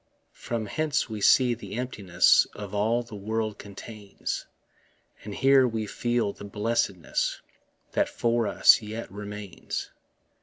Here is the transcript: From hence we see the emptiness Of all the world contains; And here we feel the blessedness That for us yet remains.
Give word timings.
From 0.33 0.65
hence 0.65 1.11
we 1.11 1.21
see 1.21 1.53
the 1.53 1.75
emptiness 1.75 2.47
Of 2.55 2.73
all 2.73 3.03
the 3.03 3.13
world 3.13 3.59
contains; 3.59 4.47
And 5.23 5.35
here 5.35 5.67
we 5.67 5.85
feel 5.85 6.33
the 6.33 6.43
blessedness 6.43 7.39
That 7.91 8.09
for 8.09 8.47
us 8.47 8.81
yet 8.81 9.11
remains. 9.11 9.91